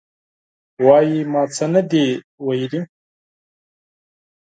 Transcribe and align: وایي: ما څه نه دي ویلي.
وایي: 0.85 1.17
ما 1.31 1.43
څه 1.55 1.65
نه 1.73 1.81
دي 1.91 2.05
ویلي. 2.45 2.79